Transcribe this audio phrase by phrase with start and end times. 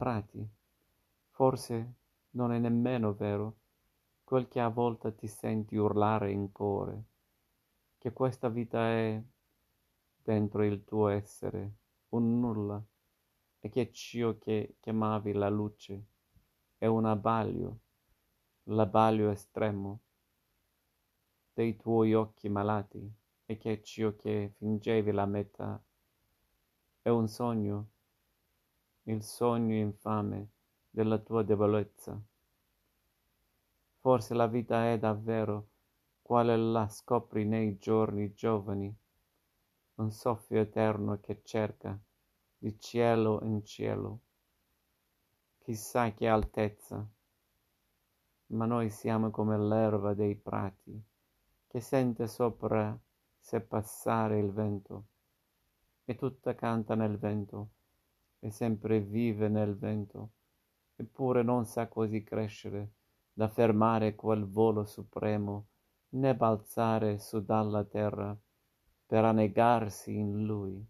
[0.00, 0.42] prati.
[1.28, 1.94] Forse
[2.30, 3.56] non è nemmeno vero
[4.24, 7.04] quel che a volte ti senti urlare in cuore,
[7.98, 9.22] che questa vita è,
[10.22, 11.72] dentro il tuo essere,
[12.10, 12.82] un nulla,
[13.60, 16.04] e che ciò che chiamavi la luce
[16.78, 17.80] è un abbaglio,
[18.64, 20.00] l'abbaglio estremo
[21.52, 23.12] dei tuoi occhi malati,
[23.44, 25.78] e che ciò che fingevi la metà
[27.02, 27.88] è un sogno,
[29.04, 30.48] il sogno infame
[30.90, 32.20] della tua debolezza.
[33.98, 35.68] Forse la vita è davvero
[36.22, 38.94] quale la scopri nei giorni giovani,
[39.96, 41.98] un soffio eterno che cerca
[42.56, 44.20] di cielo in cielo,
[45.58, 47.06] chissà che altezza,
[48.46, 51.02] ma noi siamo come l'erba dei prati,
[51.66, 52.98] che sente sopra
[53.38, 55.04] se passare il vento,
[56.04, 57.68] e tutta canta nel vento,
[58.40, 60.30] e sempre vive nel vento,
[60.96, 62.92] eppure non sa così crescere
[63.32, 65.68] da fermare quel volo supremo,
[66.10, 68.36] né balzare su dalla terra
[69.06, 70.84] per annegarsi in lui.